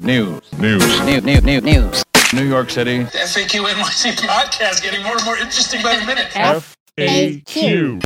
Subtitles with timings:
[0.00, 0.52] News.
[0.58, 0.82] News.
[1.06, 1.22] News.
[1.22, 1.44] News.
[1.44, 1.62] News.
[1.62, 2.04] News.
[2.34, 3.04] New York City.
[3.04, 6.26] The FAQ NYC podcast getting more and more interesting by the minute.
[6.98, 8.02] FAQ.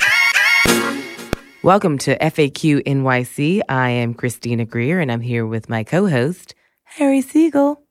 [1.62, 3.62] Welcome to FAQ NYC.
[3.71, 6.54] I am Christina Greer, and I'm here with my co host,
[6.85, 7.82] Harry Siegel.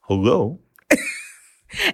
[0.00, 0.60] Hello.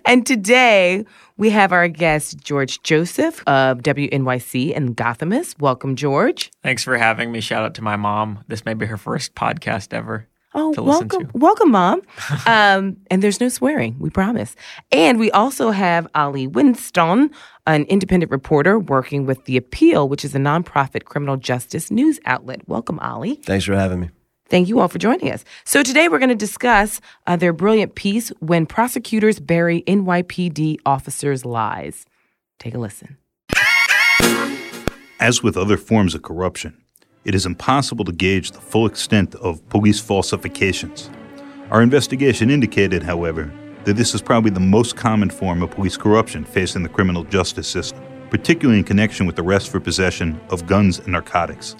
[0.05, 1.05] And today
[1.37, 5.61] we have our guest, George Joseph of WNYC and Gothamist.
[5.61, 6.51] Welcome, George.
[6.63, 7.41] Thanks for having me.
[7.41, 8.45] Shout out to my mom.
[8.49, 10.29] This may be her first podcast ever.
[10.55, 11.39] Oh, to welcome, to.
[11.39, 12.03] welcome, Mom.
[12.47, 14.55] um, and there's no swearing, we promise.
[14.91, 17.31] And we also have Ali Winston,
[17.67, 22.69] an independent reporter working with The Appeal, which is a nonprofit criminal justice news outlet.
[22.69, 23.37] Welcome, Ali.
[23.37, 24.11] Thanks for having me.
[24.53, 25.47] Thank you all for joining us.
[25.65, 31.47] So today we're going to discuss uh, their brilliant piece, When Prosecutors Bury NYPD Officers'
[31.47, 32.05] Lies.
[32.59, 33.17] Take a listen.
[35.19, 36.77] As with other forms of corruption,
[37.25, 41.09] it is impossible to gauge the full extent of police falsifications.
[41.71, 43.51] Our investigation indicated, however,
[43.85, 47.69] that this is probably the most common form of police corruption facing the criminal justice
[47.69, 51.75] system, particularly in connection with arrest for possession of guns and narcotics.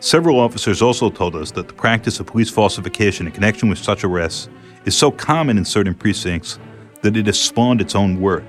[0.00, 4.04] Several officers also told us that the practice of police falsification in connection with such
[4.04, 4.48] arrests
[4.84, 6.58] is so common in certain precincts
[7.02, 8.46] that it has spawned its own word,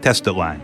[0.00, 0.60] testilying.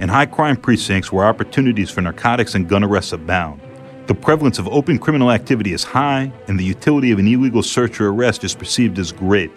[0.00, 3.60] In high crime precincts where opportunities for narcotics and gun arrests abound,
[4.06, 8.00] the prevalence of open criminal activity is high and the utility of an illegal search
[8.00, 9.50] or arrest is perceived as great.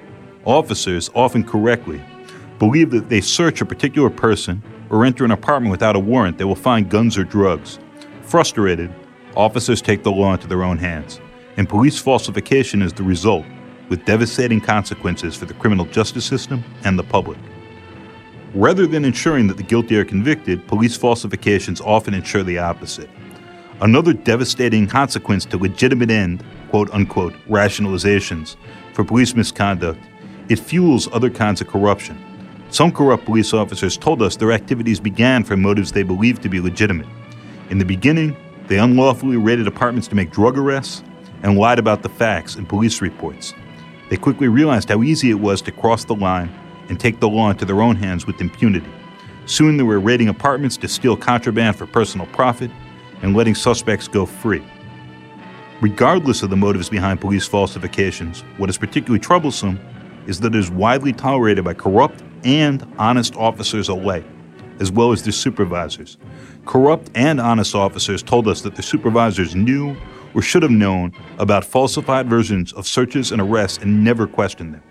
[0.45, 2.01] Officers, often correctly,
[2.57, 6.37] believe that if they search a particular person or enter an apartment without a warrant,
[6.37, 7.77] they will find guns or drugs.
[8.23, 8.93] Frustrated,
[9.35, 11.19] officers take the law into their own hands,
[11.57, 13.45] and police falsification is the result,
[13.89, 17.37] with devastating consequences for the criminal justice system and the public.
[18.53, 23.09] Rather than ensuring that the guilty are convicted, police falsifications often ensure the opposite.
[23.81, 28.55] Another devastating consequence to legitimate end, quote unquote, rationalizations
[28.93, 29.99] for police misconduct,
[30.49, 32.17] it fuels other kinds of corruption.
[32.71, 36.59] Some corrupt police officers told us their activities began from motives they believed to be
[36.59, 37.07] legitimate.
[37.69, 38.35] In the beginning,
[38.69, 41.03] they unlawfully raided apartments to make drug arrests
[41.41, 43.53] and lied about the facts in police reports.
[44.09, 46.49] They quickly realized how easy it was to cross the line
[46.87, 48.89] and take the law into their own hands with impunity.
[49.47, 52.69] Soon they were raiding apartments to steal contraband for personal profit
[53.23, 54.63] and letting suspects go free.
[55.81, 59.79] Regardless of the motives behind police falsifications, what is particularly troublesome
[60.27, 64.25] is that it is widely tolerated by corrupt and honest officers alike,
[64.79, 66.17] as well as their supervisors.
[66.65, 69.95] Corrupt and honest officers told us that their supervisors knew
[70.33, 74.83] or should have known about falsified versions of searches and arrests and never questioned them.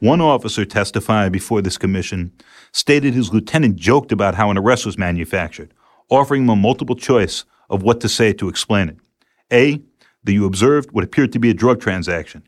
[0.00, 2.32] One officer testifying before this commission
[2.72, 5.74] stated his lieutenant joked about how an arrest was manufactured,
[6.08, 8.96] offering him a multiple choice of what to say to explain it.
[9.52, 9.82] A.
[10.24, 12.42] That you observed what appeared to be a drug transaction.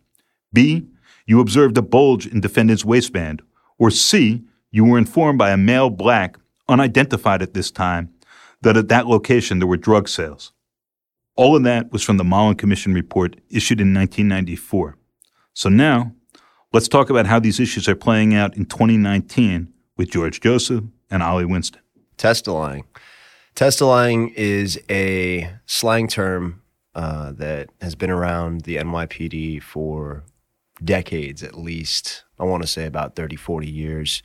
[0.52, 0.86] B.
[1.26, 3.42] You observed a bulge in defendant's waistband.
[3.78, 4.42] Or C.
[4.70, 6.36] You were informed by a male black,
[6.70, 8.12] unidentified at this time,
[8.62, 10.52] that at that location there were drug sales.
[11.36, 14.96] All of that was from the Mollen Commission report issued in 1994.
[15.54, 16.12] So now,
[16.72, 21.22] let's talk about how these issues are playing out in 2019 with George Joseph and
[21.22, 21.80] Ali Winston.
[22.16, 22.84] Testilying.
[23.54, 26.62] Testilying is a slang term
[26.94, 30.24] uh, that has been around the NYPD for
[30.82, 32.24] decades at least.
[32.38, 34.22] I want to say about 30, 40 years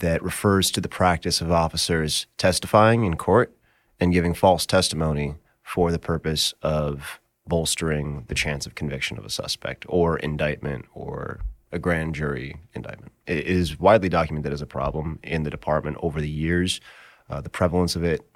[0.00, 3.56] that refers to the practice of officers testifying in court
[3.98, 9.30] and giving false testimony for the purpose of bolstering the chance of conviction of a
[9.30, 11.40] suspect or indictment or
[11.72, 13.12] a grand jury indictment.
[13.26, 16.80] It is widely documented as a problem in the department over the years.
[17.30, 18.28] Uh, the prevalence of it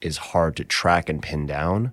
[0.00, 1.92] is hard to track and pin down,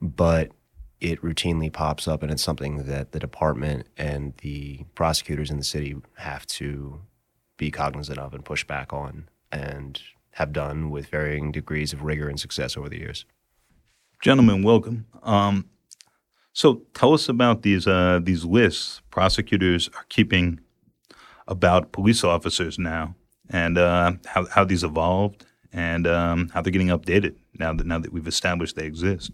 [0.00, 0.52] but
[1.00, 5.64] it routinely pops up, and it's something that the department and the prosecutors in the
[5.64, 7.00] city have to
[7.62, 10.02] be cognizant of and push back on, and
[10.32, 13.24] have done with varying degrees of rigor and success over the years.
[14.20, 15.06] Gentlemen, welcome.
[15.22, 15.68] Um,
[16.52, 20.58] so tell us about these uh, these lists prosecutors are keeping
[21.46, 23.14] about police officers now,
[23.48, 28.00] and uh, how how these evolved, and um, how they're getting updated now that now
[28.00, 29.30] that we've established they exist.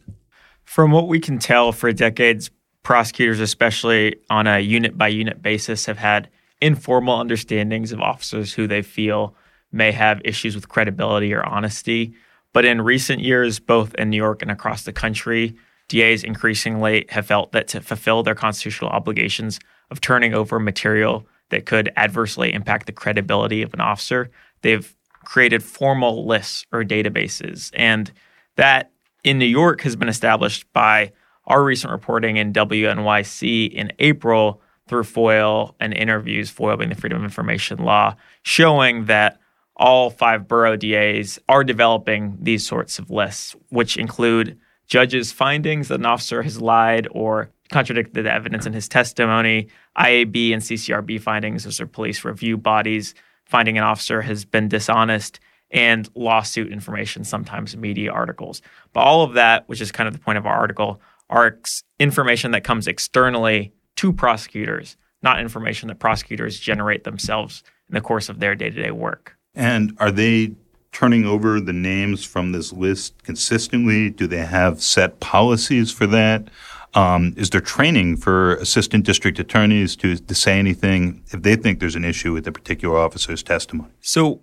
[0.64, 2.50] From what we can tell, for decades,
[2.82, 6.28] prosecutors, especially on a unit by unit basis, have had
[6.60, 9.34] informal understandings of officers who they feel
[9.70, 12.14] may have issues with credibility or honesty.
[12.52, 15.56] But in recent years, both in New York and across the country,
[15.88, 19.58] DAs increasingly have felt that to fulfill their constitutional obligations
[19.90, 24.30] of turning over material that could adversely impact the credibility of an officer,
[24.62, 24.94] they've
[25.24, 27.70] created formal lists or databases.
[27.74, 28.12] And
[28.56, 28.92] that
[29.24, 31.12] in New York has been established by
[31.46, 37.18] our recent reporting in WNYC in April through FOIL and interviews, FOIL being the Freedom
[37.18, 39.38] of Information Law, showing that
[39.76, 46.00] all five borough DAs are developing these sorts of lists, which include judges' findings that
[46.00, 51.64] an officer has lied or contradicted the evidence in his testimony, IAB and CCRB findings,
[51.64, 53.14] those are police review bodies,
[53.44, 55.38] finding an officer has been dishonest,
[55.70, 58.62] and lawsuit information, sometimes media articles.
[58.92, 61.84] But all of that, which is kind of the point of our article, are ex-
[61.98, 68.28] information that comes externally to prosecutors, not information that prosecutors generate themselves in the course
[68.28, 69.36] of their day to day work.
[69.56, 70.52] And are they
[70.92, 74.08] turning over the names from this list consistently?
[74.10, 76.48] Do they have set policies for that?
[76.94, 81.80] Um, is there training for assistant district attorneys to, to say anything if they think
[81.80, 83.90] there's an issue with a particular officer's testimony?
[84.00, 84.42] So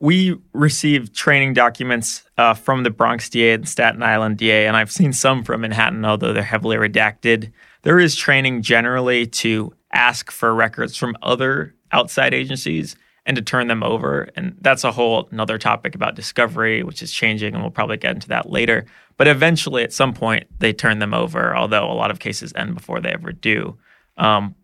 [0.00, 4.90] we receive training documents uh, from the Bronx DA and Staten Island DA, and I've
[4.90, 7.52] seen some from Manhattan, although they're heavily redacted.
[7.84, 12.96] There is training generally to ask for records from other outside agencies
[13.26, 14.28] and to turn them over.
[14.36, 18.14] And that's a whole another topic about discovery, which is changing, and we'll probably get
[18.14, 18.84] into that later.
[19.16, 22.74] But eventually, at some point, they turn them over, although a lot of cases end
[22.74, 23.78] before they ever do.
[24.16, 24.54] Um,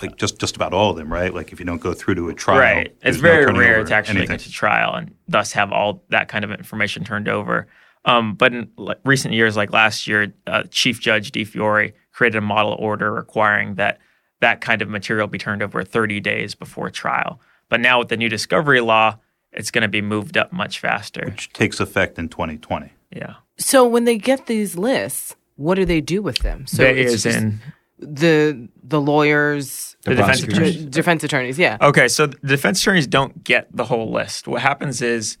[0.00, 1.32] Like just, just about all of them, right?
[1.34, 2.96] Like if you don't go through to a trial, right.
[3.02, 4.36] It's very turning rare to actually anything.
[4.38, 7.66] get to trial and thus have all that kind of information turned over.
[8.04, 8.70] Um, but in
[9.04, 13.98] recent years, like last year, uh, Chief Judge DiFiore created a model order requiring that
[14.40, 17.40] that kind of material be turned over 30 days before trial.
[17.68, 19.18] But now with the new discovery law,
[19.52, 21.22] it's going to be moved up much faster.
[21.26, 22.90] which takes effect in 2020.
[23.12, 23.34] Yeah.
[23.56, 26.66] So when they get these lists, what do they do with them?
[26.66, 27.60] So They it's is in
[28.00, 30.68] the the lawyers, the defense prosecutors.
[30.70, 30.84] attorney.
[30.84, 31.58] ju- defense attorneys.
[31.58, 31.76] Yeah.
[31.80, 34.48] Okay, so the defense attorneys don't get the whole list.
[34.48, 35.38] What happens is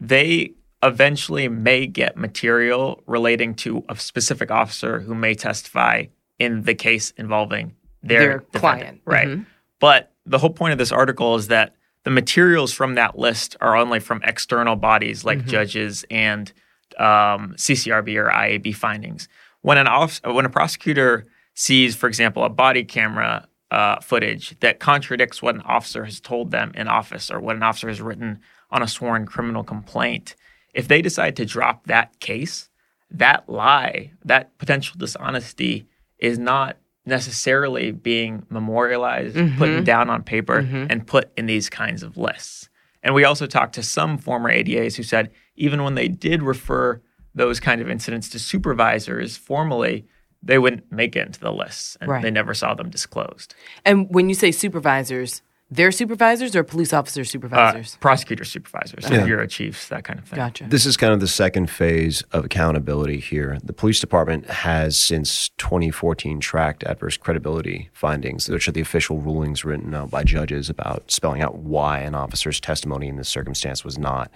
[0.00, 6.04] they eventually may get material relating to a specific officer who may testify
[6.40, 9.00] in the case involving their, Their client.
[9.04, 9.28] Right.
[9.28, 9.46] Mhm.
[9.78, 13.76] But the whole point of this article is that the materials from that list are
[13.76, 16.50] only from external bodies like judges and
[16.98, 19.28] um, CCRB or IAB findings.
[19.60, 24.80] When an off- when a prosecutor sees, for example, a body camera uh, footage that
[24.80, 28.40] contradicts what an officer has told them in office or what an officer has written
[28.70, 30.34] on a sworn criminal complaint,
[30.74, 32.68] if they decide to drop that case,
[33.10, 35.86] that lie, that potential dishonesty
[36.20, 36.76] is not
[37.06, 39.84] necessarily being memorialized, put mm-hmm.
[39.84, 40.86] down on paper, mm-hmm.
[40.90, 42.68] and put in these kinds of lists.
[43.02, 47.00] And we also talked to some former ADAs who said even when they did refer
[47.34, 50.06] those kind of incidents to supervisors formally,
[50.42, 52.22] they wouldn't make it into the lists and Right.
[52.22, 53.54] they never saw them disclosed.
[53.84, 57.96] And when you say supervisors, they're supervisors or police officer Uh, supervisors?
[58.00, 60.36] prosecutor supervisors, bureau chiefs, that kind of thing.
[60.36, 60.64] gotcha.
[60.68, 63.58] This is kind of the second phase of accountability here.
[63.62, 69.64] The police department has since 2014 tracked adverse credibility findings, which are the official rulings
[69.64, 73.98] written out by judges about spelling out why an officer's testimony in this circumstance was
[73.98, 74.30] not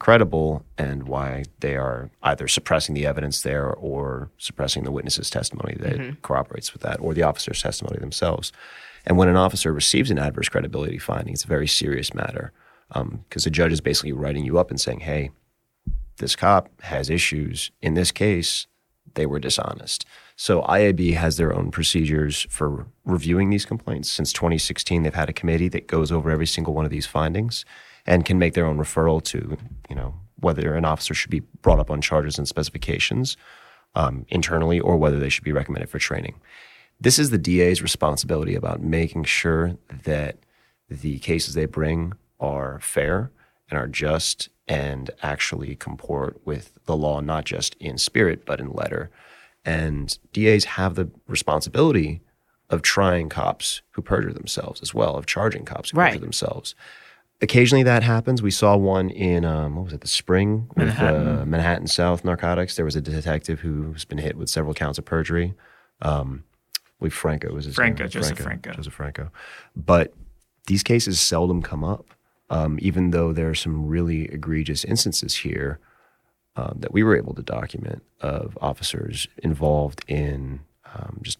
[0.00, 5.74] credible and why they are either suppressing the evidence there or suppressing the witness's testimony
[5.80, 8.52] that corroborates with that or the officer's testimony themselves.
[9.06, 12.52] And when an officer receives an adverse credibility finding, it's a very serious matter
[12.88, 15.30] because the judge is basically writing you up and saying, hey,
[16.18, 17.70] this cop has issues.
[17.80, 18.66] In this case,
[19.14, 20.04] they were dishonest.
[20.36, 24.08] So IAB has their own procedures for reviewing these complaints.
[24.08, 27.64] Since 2016, they've had a committee that goes over every single one of these findings
[28.06, 29.56] and can make their own referral to,
[29.88, 33.36] you know, whether an officer should be brought up on charges and specifications
[33.94, 36.40] um, internally or whether they should be recommended for training.
[37.00, 40.38] This is the DA's responsibility about making sure that
[40.88, 43.30] the cases they bring are fair
[43.70, 48.72] and are just and actually comport with the law, not just in spirit, but in
[48.72, 49.10] letter.
[49.64, 52.20] And DAs have the responsibility
[52.70, 56.10] of trying cops who perjure themselves as well, of charging cops who Right.
[56.12, 56.74] perjure themselves.
[57.40, 58.42] Occasionally that happens.
[58.42, 60.68] We saw one in, um, what was it, the spring?
[60.76, 62.76] With, uh, Manhattan South Narcotics.
[62.76, 65.54] There was a detective who's been hit with several counts of perjury.
[66.02, 66.44] Um,
[66.98, 68.10] believe Franco was his Franco, name.
[68.10, 68.72] Joseph Franco.
[68.72, 69.30] Joseph Franco.
[69.76, 70.12] But
[70.66, 72.06] these cases seldom come up,
[72.50, 75.78] um, even though there are some really egregious instances here
[76.56, 80.60] um, that we were able to document of officers involved in
[80.94, 81.38] um, just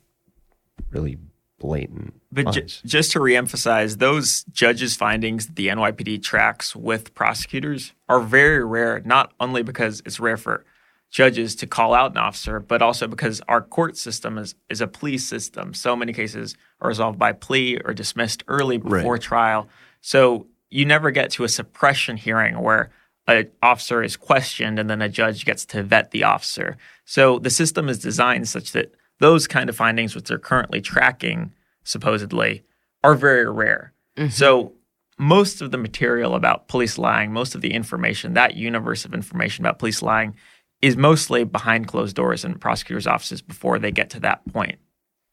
[0.90, 1.18] really
[1.58, 2.14] blatant.
[2.30, 8.20] But ju- just to reemphasize, those judges' findings that the NYPD tracks with prosecutors are
[8.20, 10.64] very rare, not only because it's rare for
[11.10, 14.86] judges to call out an officer, but also because our court system is, is a
[14.86, 15.72] plea system.
[15.72, 19.68] So many cases are resolved by plea or dismissed early before trial.
[20.00, 22.90] So you never get to a suppression hearing where
[23.26, 26.76] an officer is questioned and then a judge gets to vet the officer.
[27.04, 31.52] So the system is designed such that those kind of findings, which they're currently tracking,
[31.84, 32.64] supposedly,
[33.02, 33.92] are very rare.
[34.16, 34.30] Mm-hmm.
[34.30, 34.74] So
[35.18, 39.64] most of the material about police lying, most of the information, that universe of information
[39.64, 40.34] about police lying,
[40.80, 44.78] is mostly behind closed doors in prosecutors' offices before they get to that point.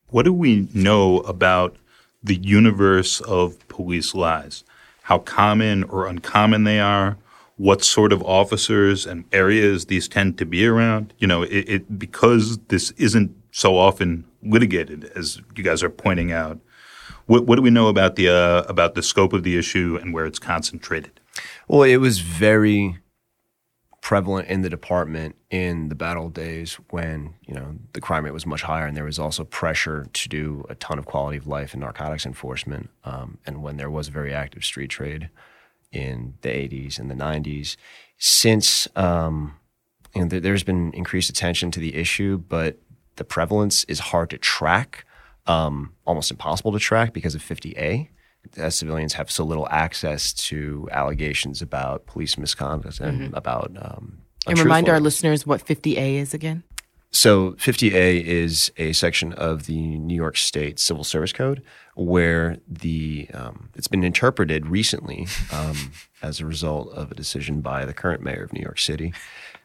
[0.09, 1.75] What do we know about
[2.23, 4.63] the universe of police lies?
[5.03, 7.17] How common or uncommon they are?
[7.57, 11.13] What sort of officers and areas these tend to be around?
[11.19, 16.31] You know, it, it because this isn't so often litigated, as you guys are pointing
[16.31, 16.59] out.
[17.27, 20.13] What, what do we know about the uh, about the scope of the issue and
[20.13, 21.19] where it's concentrated?
[21.67, 22.99] Well, it was very
[24.05, 28.45] prevalent in the department in the battle days when you know the crime rate was
[28.45, 31.73] much higher, and there was also pressure to do a ton of quality of life
[31.73, 35.31] and narcotics enforcement, um, and when there was a very active street trade
[35.91, 37.77] in the 80s and the 90s.
[38.19, 39.55] Since um,
[40.13, 42.77] you know, there, there's been increased attention to the issue, but
[43.15, 45.03] the prevalence is hard to track,
[45.47, 48.09] um, almost impossible to track because of 50A.
[48.57, 54.59] As civilians have so little access to allegations about police misconduct and about um, And
[54.59, 56.63] remind our listeners what 50A is again.
[57.11, 63.29] So 50A is a section of the New York State Civil Service Code where the
[63.33, 68.21] um, it's been interpreted recently um, as a result of a decision by the current
[68.21, 69.13] mayor of New York City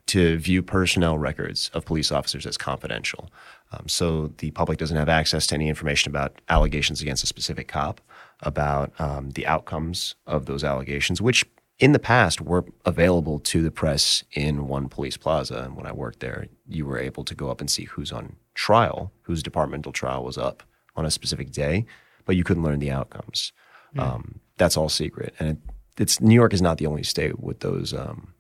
[0.07, 3.31] to view personnel records of police officers as confidential.
[3.73, 7.69] Um, so the public doesn't have access to any information about allegations against a specific
[7.69, 8.01] cop,
[8.43, 11.45] about um, the outcomes of those allegations, which
[11.79, 15.63] in the past were available to the press in one police plaza.
[15.65, 18.37] And when I worked there, you were able to go up and see who's on
[18.55, 20.63] trial, whose departmental trial was up
[20.97, 21.87] on a specific day,
[22.27, 23.53] but you couldn't learn the outcomes.
[23.99, 25.59] Um, that's all secret, and it,
[25.99, 28.35] it's New York is not the only state with those um,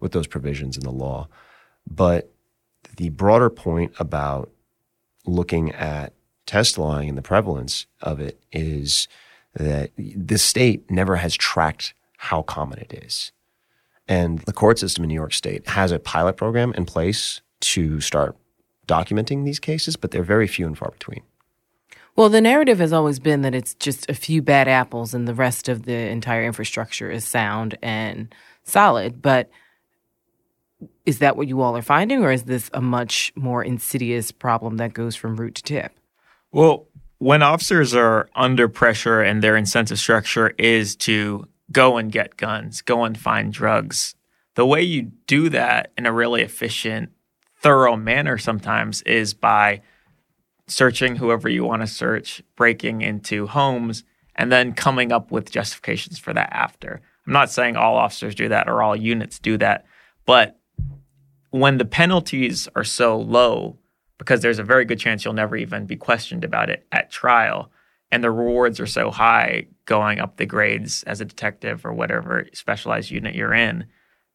[0.00, 1.28] with those provisions in the law.
[1.88, 2.30] But
[2.96, 4.50] the broader point about
[5.26, 6.12] looking at
[6.46, 9.08] testilying and the prevalence of it is
[9.54, 13.32] that the state never has tracked how common it is.
[14.06, 18.00] And the court system in New York State has a pilot program in place to
[18.00, 18.36] start
[18.86, 21.22] documenting these cases, but they're very few and far between.
[22.16, 25.34] Well, the narrative has always been that it's just a few bad apples and the
[25.34, 28.32] rest of the entire infrastructure is sound and
[28.62, 29.20] solid.
[29.20, 29.50] But
[31.06, 34.76] is that what you all are finding, or is this a much more insidious problem
[34.76, 35.92] that goes from root to tip?
[36.54, 36.86] Well,
[37.18, 42.80] when officers are under pressure and their incentive structure is to go and get guns,
[42.80, 44.14] go and find drugs,
[44.54, 47.10] the way you do that in a really efficient,
[47.60, 49.82] thorough manner sometimes is by
[50.68, 54.04] searching whoever you want to search, breaking into homes,
[54.36, 57.00] and then coming up with justifications for that after.
[57.26, 59.86] I'm not saying all officers do that or all units do that,
[60.24, 60.56] but
[61.50, 63.80] when the penalties are so low,
[64.24, 67.70] because there's a very good chance you'll never even be questioned about it at trial,
[68.10, 72.46] and the rewards are so high going up the grades as a detective or whatever
[72.54, 73.84] specialized unit you're in,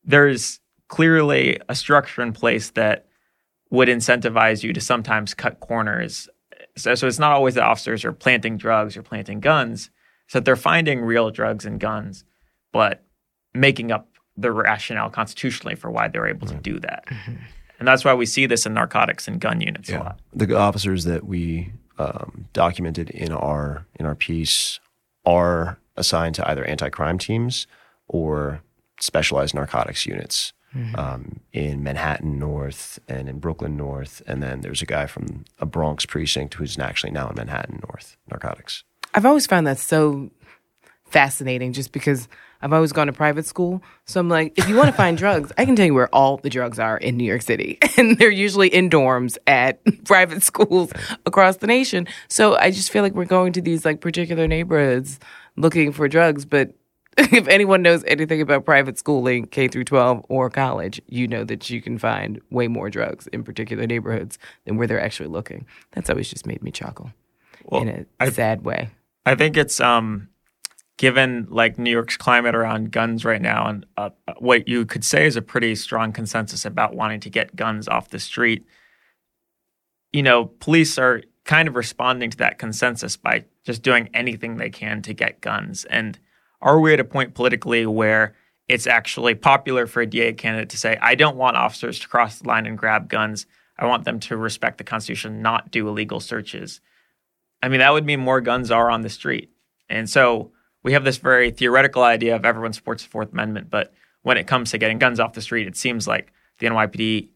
[0.03, 3.07] there's clearly a structure in place that
[3.71, 6.29] would incentivize you to sometimes cut corners.
[6.77, 9.89] So, so it's not always that officers are planting drugs or planting guns,
[10.25, 12.23] it's that they're finding real drugs and guns,
[12.71, 13.03] but
[13.53, 16.61] making up the rationale constitutionally for why they're able to mm-hmm.
[16.61, 17.05] do that.
[17.07, 17.35] Mm-hmm.
[17.79, 20.19] And that's why we see this in narcotics and gun units a lot.
[20.33, 24.79] The officers that we um, documented in our in our piece
[25.25, 27.67] are assigned to either anti-crime teams
[28.07, 28.61] or
[28.99, 30.53] specialized narcotics units
[30.95, 35.65] um, in Manhattan North and in Brooklyn North, and then there's a guy from a
[35.65, 38.83] Bronx precinct who's actually now in Manhattan North narcotics.
[39.13, 40.29] I've always found that so
[41.11, 42.27] fascinating just because
[42.61, 43.81] I've always gone to private school.
[44.05, 46.37] So I'm like, if you want to find drugs, I can tell you where all
[46.37, 47.77] the drugs are in New York City.
[47.97, 50.91] And they're usually in dorms at private schools
[51.25, 52.07] across the nation.
[52.29, 55.19] So I just feel like we're going to these like particular neighborhoods
[55.57, 56.45] looking for drugs.
[56.45, 56.71] But
[57.17, 61.69] if anyone knows anything about private schooling, K through 12 or college, you know that
[61.69, 65.65] you can find way more drugs in particular neighborhoods than where they're actually looking.
[65.91, 67.11] That's always just made me chuckle
[67.65, 68.89] Well, in a I- sad way.
[69.25, 70.29] I think it's um,
[70.99, 75.25] given like New York's climate around guns right now, and uh, what you could say
[75.25, 78.65] is a pretty strong consensus about wanting to get guns off the street.
[80.11, 84.69] You know, police are kind of responding to that consensus by just doing anything they
[84.69, 85.85] can to get guns.
[85.85, 86.19] And
[86.61, 88.35] are we at a point politically where
[88.67, 92.39] it's actually popular for a DA candidate to say, I don't want officers to cross
[92.39, 93.45] the line and grab guns.
[93.77, 96.81] I want them to respect the Constitution, not do illegal searches.
[97.63, 99.49] I mean, that would mean more guns are on the street.
[99.89, 100.51] And so
[100.83, 104.47] we have this very theoretical idea of everyone supports the Fourth Amendment, but when it
[104.47, 107.29] comes to getting guns off the street, it seems like the NYPD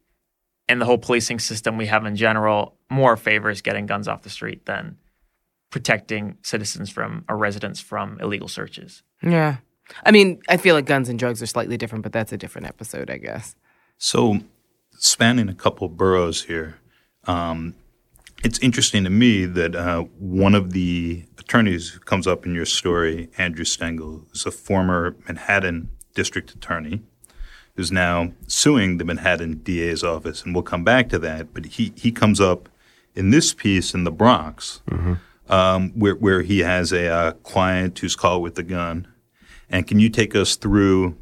[0.69, 4.29] and the whole policing system we have in general more favors getting guns off the
[4.29, 4.97] street than
[5.69, 9.03] protecting citizens from or residents from illegal searches.
[9.21, 9.57] Yeah.
[10.05, 12.67] I mean, I feel like guns and drugs are slightly different, but that's a different
[12.67, 13.55] episode, I guess.
[13.97, 14.39] So,
[14.91, 16.77] spanning a couple of boroughs here,
[17.25, 17.75] um,
[18.43, 22.65] it's interesting to me that uh, one of the attorneys who comes up in your
[22.65, 27.01] story, Andrew Stengel, is a former Manhattan district attorney
[27.75, 31.53] who's now suing the Manhattan DA's office, and we'll come back to that.
[31.53, 32.69] But he he comes up
[33.15, 34.81] in this piece in the Bronx,
[35.49, 39.07] um, where where he has a uh, client who's caught with a gun.
[39.69, 41.17] And can you take us through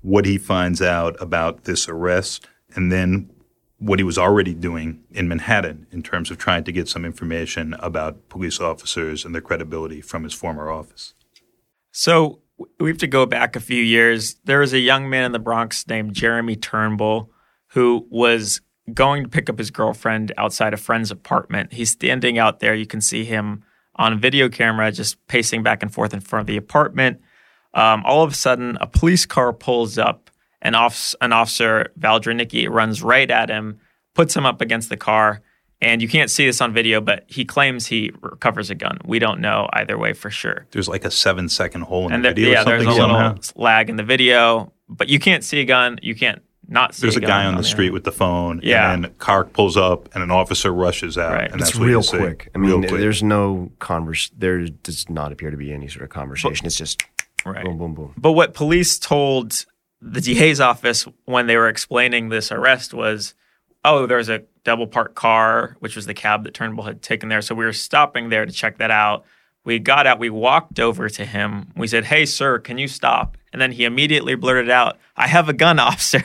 [0.00, 3.30] what he finds out about this arrest, and then
[3.78, 7.74] what he was already doing in Manhattan in terms of trying to get some information
[7.78, 11.14] about police officers and their credibility from his former office?
[11.92, 12.40] So
[12.80, 14.36] we have to go back a few years.
[14.44, 17.30] There was a young man in the Bronx named Jeremy Turnbull
[17.68, 18.60] who was
[18.94, 21.72] going to pick up his girlfriend outside a friend's apartment.
[21.72, 22.74] He's standing out there.
[22.74, 23.64] You can see him
[23.96, 27.20] on a video camera just pacing back and forth in front of the apartment.
[27.74, 30.30] Um, all of a sudden, a police car pulls up.
[30.66, 33.78] An, off- an officer, Valdrenicki, runs right at him,
[34.14, 35.40] puts him up against the car.
[35.80, 38.98] And you can't see this on video, but he claims he recovers a gun.
[39.04, 42.24] We don't know either way for sure There's like a seven second hole in and
[42.24, 43.34] the there, video yeah, or something there's a somehow.
[43.34, 45.98] little lag in the video, but you can't see a gun.
[46.02, 47.02] You can't not see.
[47.02, 48.90] There's a gun guy on the street with the phone, Yeah.
[48.92, 51.52] and then a car pulls up, and an officer rushes out, Right.
[51.52, 52.48] and It's that's what real quick.
[52.54, 53.00] I Real mean, quick.
[53.00, 54.30] there's no converse.
[54.36, 56.66] There does not appear to be any sort of conversation.
[56.66, 57.04] it's just
[57.44, 57.64] right.
[57.66, 58.14] boom, boom, boom.
[58.16, 59.66] But what police told
[60.00, 63.34] the DA's office when they were explaining this arrest was,
[63.84, 67.40] oh, there's a double parked car, which was the cab that Turnbull had taken there.
[67.40, 69.24] So we were stopping there to check that out.
[69.64, 71.72] We got out, we walked over to him.
[71.76, 73.36] We said, hey, sir, can you stop?
[73.52, 76.24] And then he immediately blurted out, I have a gun, officer.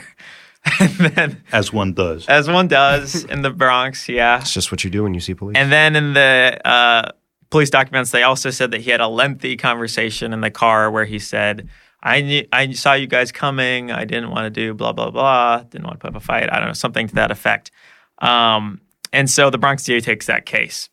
[0.78, 2.28] and then, as one does.
[2.28, 4.40] as one does in the Bronx, yeah.
[4.40, 5.56] It's just what you do when you see police.
[5.56, 7.10] And then in the uh,
[7.50, 11.04] police documents, they also said that he had a lengthy conversation in the car where
[11.04, 11.68] he said,
[12.02, 13.90] I, knew, I saw you guys coming.
[13.90, 15.62] I didn't want to do blah, blah, blah.
[15.62, 16.52] Didn't want to put up a fight.
[16.52, 17.70] I don't know, something to that effect.
[18.18, 18.80] Um,
[19.12, 20.88] and so the Bronx DA takes that case,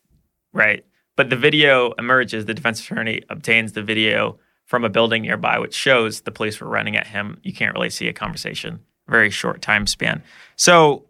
[0.52, 0.84] right?
[1.16, 2.46] But the video emerges.
[2.46, 6.68] The defense attorney obtains the video from a building nearby, which shows the police were
[6.68, 7.38] running at him.
[7.42, 10.22] You can't really see a conversation, very short time span.
[10.56, 11.06] So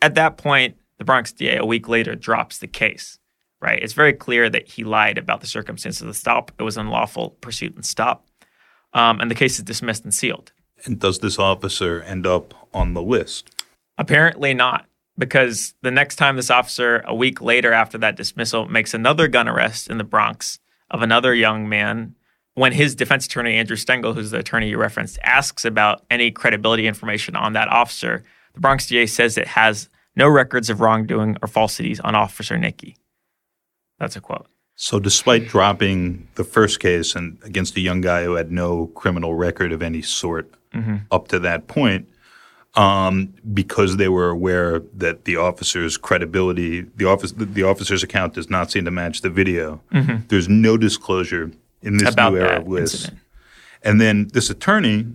[0.00, 3.18] at that point, the Bronx DA a week later drops the case.
[3.60, 3.80] Right?
[3.80, 6.50] It's very clear that he lied about the circumstances of the stop.
[6.58, 8.26] It was unlawful pursuit and stop,
[8.94, 10.52] um, and the case is dismissed and sealed.
[10.84, 13.64] And does this officer end up on the list?
[13.98, 14.86] Apparently not,
[15.18, 19.48] because the next time this officer, a week later after that dismissal, makes another gun
[19.48, 20.58] arrest in the Bronx
[20.90, 22.14] of another young man,
[22.54, 26.86] when his defense attorney, Andrew Stengel, who's the attorney you referenced, asks about any credibility
[26.86, 31.48] information on that officer, the Bronx DA says it has no records of wrongdoing or
[31.48, 32.96] falsities on Officer Nicky.
[33.98, 34.46] That's a quote.
[34.82, 39.32] So, despite dropping the first case and against a young guy who had no criminal
[39.32, 40.52] record of any sort
[41.12, 42.08] up to that point,
[42.74, 48.50] um, because they were aware that the officer's credibility, the office, the, officer's account does
[48.50, 49.80] not seem to match the video.
[50.26, 52.94] There's no disclosure in this About new era that list.
[52.94, 53.20] incident.
[53.84, 55.06] And then this attorney,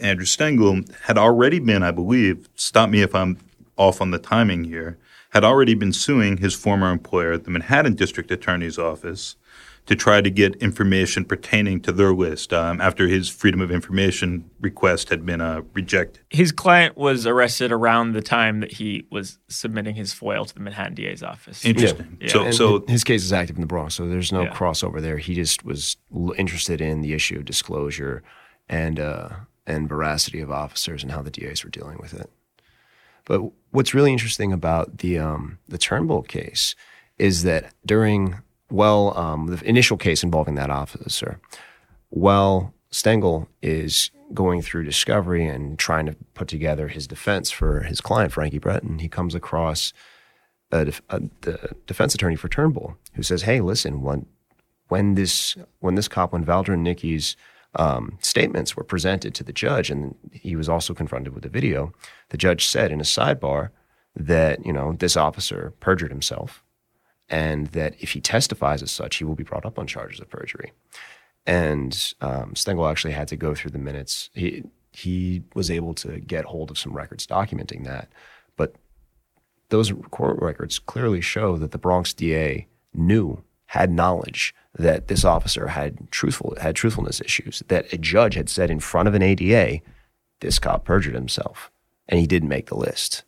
[0.00, 3.38] Andrew Stengel, had already been, I believe, stop me if I'm
[3.76, 4.98] off on the timing here,
[5.34, 9.34] had already been suing his former employer, the Manhattan District Attorney's Office,
[9.86, 14.48] to try to get information pertaining to their list um, after his Freedom of Information
[14.60, 16.22] request had been uh, rejected.
[16.30, 20.60] His client was arrested around the time that he was submitting his FOIL to the
[20.60, 21.64] Manhattan DA's office.
[21.64, 22.16] Interesting.
[22.20, 22.28] Yeah.
[22.28, 24.54] So, And so his case is active in the Bronx, so there's no Yeah.
[24.54, 25.18] crossover there.
[25.18, 28.22] He just was l- interested in the issue of disclosure
[28.68, 29.30] and uh,
[29.66, 32.30] and veracity of officers and how the DAs were dealing with it.
[33.24, 36.74] But what's really interesting about the um, the Turnbull case
[37.18, 38.36] is that during
[38.70, 41.40] well um, the initial case involving that officer,
[42.10, 48.00] while Stengel is going through discovery and trying to put together his defense for his
[48.00, 49.92] client Frankie Breton, he comes across
[50.72, 54.26] a, a, the defense attorney for Turnbull who says, "Hey, listen, when
[54.88, 57.36] when this when this cop when Valdrin Nicky's
[57.76, 61.92] um, statements were presented to the judge, and he was also confronted with the video,
[62.30, 63.70] the judge said in a sidebar
[64.16, 66.62] that you know this officer perjured himself,
[67.28, 70.28] and that if he testifies as such, he will be brought up on charges of
[70.30, 70.72] perjury."
[71.46, 74.30] And um, Stengel actually had to go through the minutes.
[74.34, 78.08] He he was able to get hold of some records documenting that,
[78.56, 78.76] but
[79.70, 83.42] those court records clearly show that the Bronx DA knew,
[83.74, 87.62] had knowledge that this officer had truthful had truthfulness issues.
[87.68, 89.80] That a judge had said in front of an ADA,
[90.40, 91.70] this cop perjured himself,
[92.08, 93.24] and he didn't make the list.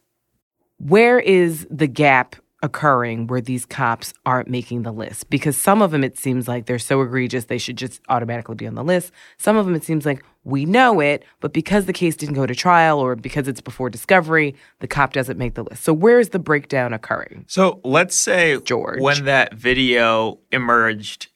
[0.78, 5.30] where is the gap occurring where these cops aren't making the list?
[5.30, 8.66] Because some of them, it seems like they're so egregious they should just automatically be
[8.66, 9.10] on the list.
[9.38, 12.44] Some of them, it seems like we know it, but because the case didn't go
[12.44, 15.82] to trial or because it's before discovery, the cop doesn't make the list.
[15.82, 17.46] So where's the breakdown occurring?
[17.48, 19.00] So let's say George.
[19.00, 21.28] when that video emerged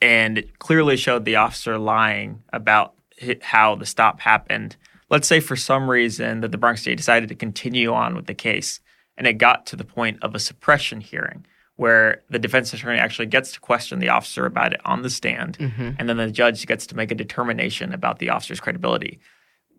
[0.00, 2.94] and it clearly showed the officer lying about
[3.40, 4.76] how the stop happened.
[5.10, 8.34] Let's say for some reason that the Bronx DA decided to continue on with the
[8.34, 8.80] case
[9.16, 11.46] and it got to the point of a suppression hearing
[11.76, 15.58] where the defense attorney actually gets to question the officer about it on the stand.
[15.58, 15.90] Mm-hmm.
[15.98, 19.18] And then the judge gets to make a determination about the officer's credibility.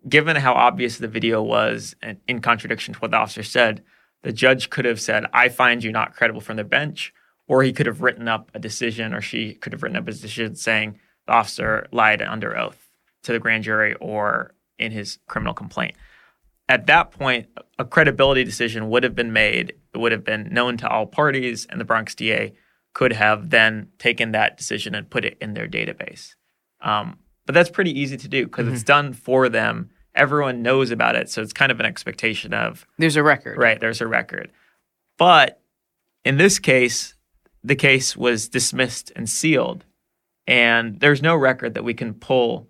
[0.06, 3.82] Given how obvious the video was and in contradiction to what the officer said,
[4.22, 7.14] the judge could have said, I find you not credible from the bench,
[7.48, 10.12] or he could have written up a decision, or she could have written up a
[10.12, 12.88] decision saying the officer lied under oath
[13.22, 15.94] to the grand jury or in his criminal complaint.
[16.68, 17.46] At that point,
[17.78, 19.74] a credibility decision would have been made.
[19.94, 22.54] It would have been known to all parties, and the Bronx DA
[22.92, 26.34] could have then taken that decision and put it in their database.
[26.80, 29.90] Um, but that's pretty easy to do because it's done for them.
[30.14, 33.58] Everyone knows about it, so it's kind of an expectation of There's a record.
[33.58, 33.78] right.
[33.78, 34.50] There's a record,
[35.18, 35.60] but
[36.24, 37.14] in this case,
[37.62, 39.84] the case was dismissed and sealed,
[40.46, 42.66] and there's no record that we can pull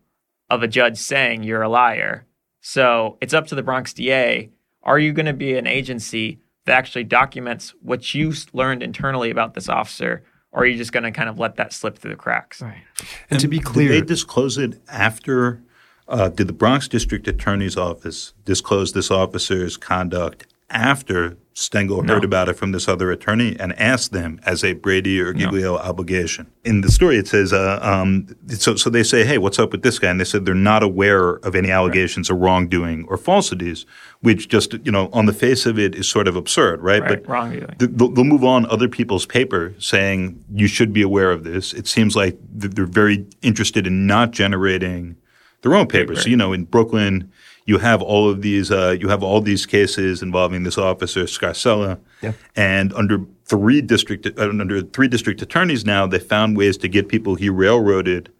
[0.50, 2.26] of a judge saying you're a liar.
[2.68, 4.50] So it's up to the Bronx DA.
[4.82, 9.54] Are you going to be an agency that actually documents what you learned internally about
[9.54, 12.16] this officer, or are you just going to kind of let that slip through the
[12.16, 12.60] cracks?
[12.60, 12.82] Right.
[13.30, 15.62] And to be clear, Did clear, they disclose it after?
[16.08, 22.50] Uh, did the Bronx District Attorney's Office disclose this officer's conduct after Stengel heard about
[22.50, 26.48] it from this other attorney and asked them as a Brady or Giglio obligation?
[26.64, 29.80] In the story, it says, uh, um, so, so they say, hey, what's up with
[29.82, 30.10] this guy?
[30.10, 33.86] And they said they're not aware of any allegations of wrongdoing or falsities,
[34.20, 37.00] which just, you know, on the face of it is sort of absurd, right?
[37.00, 37.74] Right, But wrongdoing.
[37.78, 41.72] th- they'll, they'll move on other people's paper saying you should be aware of this.
[41.72, 45.16] It seems like th- they're very interested in not generating
[45.62, 46.24] their own papers.
[46.24, 47.32] So, you know, in Brooklyn,
[47.66, 48.70] you have all of these.
[48.70, 52.32] Uh, you have all these cases involving this officer Scarcella, Yeah.
[52.54, 57.08] and under three district uh, under three district attorneys now, they found ways to get
[57.08, 58.30] people he railroaded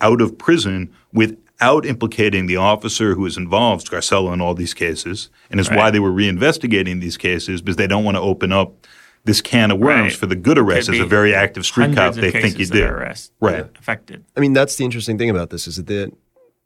[0.00, 5.28] out of prison without implicating the officer who is involved, Scarcella, in all these cases,
[5.50, 8.86] and is why they were reinvestigating these cases because they don't want to open up
[9.24, 10.16] this can of worms Right.
[10.16, 12.58] for the good arrest as a very active street cop Hundreds of they think you
[12.60, 12.88] cases that did.
[12.88, 13.66] arrest- Right.
[13.78, 14.24] affected.
[14.34, 16.10] I mean, that's the interesting thing about this is that the,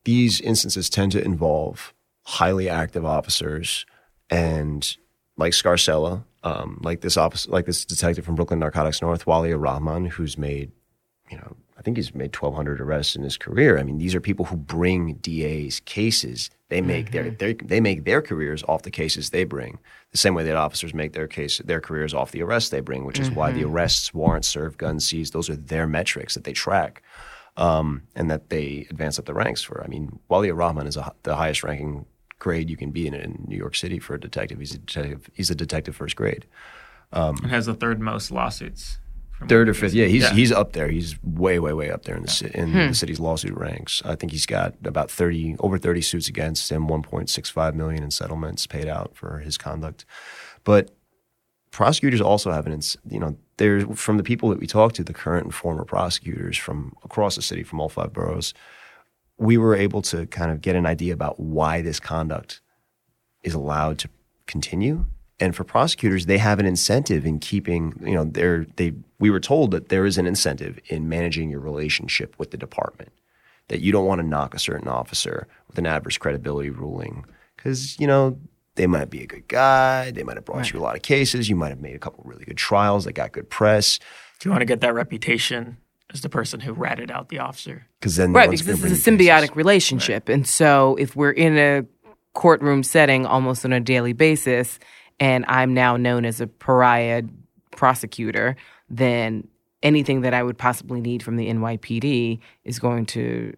[0.04, 3.84] these instances tend to involve highly active officers
[4.30, 4.96] and
[5.36, 10.06] like Scarcella, um, like this officer, like this detective from Brooklyn Narcotics North, Walia Rahman,
[10.06, 10.70] who's made,
[11.30, 13.78] you know, I think he's made 1,200 arrests in his career.
[13.78, 16.50] I mean, these are people who bring DAs cases.
[16.68, 19.78] They make their, their they make their careers off the cases they bring.
[20.12, 23.04] The same way that officers make their case their careers off the arrests they bring,
[23.04, 26.52] which is why the arrests, warrants served, guns seized, those are their metrics that they
[26.52, 27.02] track
[27.56, 29.82] um, and that they advance up the ranks for.
[29.84, 32.06] I mean, Walia Rahman is a, the highest ranking
[32.38, 34.58] grade you can be in in New York City for a detective.
[34.58, 35.30] He's a detective.
[35.32, 36.46] He's a detective first grade.
[37.12, 38.98] and has the third most lawsuits.
[39.48, 40.32] Third or fifth, yeah, he's Yeah.
[40.32, 40.88] he's up there.
[40.88, 44.00] He's way, way, way up there in the ci- in the city's lawsuit ranks.
[44.04, 47.74] I think he's got about thirty, over thirty suits against him, one point six five
[47.74, 50.04] million in settlements paid out for his conduct.
[50.62, 50.94] But
[51.72, 55.12] prosecutors also have an, you know, there's from the people that we talked to, the
[55.12, 58.54] current and former prosecutors from across the city, from all five boroughs,
[59.38, 62.60] we were able to kind of get an idea about why this conduct
[63.42, 64.08] is allowed to
[64.46, 65.06] continue.
[65.40, 69.40] And for prosecutors, they have an incentive in keeping, you know, they're, they, we were
[69.40, 73.12] told that there is an incentive in managing your relationship with the department,
[73.68, 77.24] that you don't want to knock a certain officer with an adverse credibility ruling
[77.56, 78.38] because, you know,
[78.76, 80.10] they might be a good guy.
[80.10, 81.48] They might have brought you a lot of cases.
[81.48, 83.98] You might have made a couple really good trials that got good press.
[84.40, 85.76] Do you want to get that reputation
[86.12, 87.86] as the person who ratted out the officer?
[88.00, 89.56] Because then, Right, because gonna this is a symbiotic cases.
[89.56, 90.28] relationship.
[90.28, 91.84] And so if we're in a
[92.34, 94.78] courtroom setting almost on a daily basis
[95.20, 97.22] and I'm now known as a pariah
[97.70, 98.56] prosecutor,
[98.90, 99.46] then
[99.82, 103.54] anything that I would possibly need from the NYPD is going to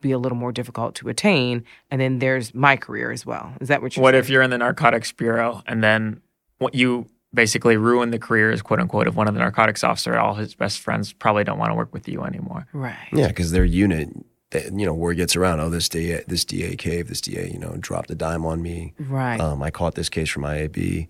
[0.00, 1.64] be a little more difficult to attain.
[1.90, 3.52] And then there's my career as well.
[3.60, 4.20] Is that what you're What saying?
[4.24, 6.20] if you're in the narcotics bureau and then
[6.58, 10.18] what you basically ruin the careers, quote unquote, of one of the narcotics officer?
[10.18, 12.66] All his best friends probably don't want to work with you anymore.
[12.72, 12.96] Right.
[13.12, 14.08] Yeah, because their unit,
[14.52, 15.60] you know, word gets around.
[15.60, 18.94] Oh, this DA, this DA cave, this DA, you know, dropped a dime on me.
[18.98, 19.40] Right.
[19.40, 21.06] Um, I caught this case from IAB,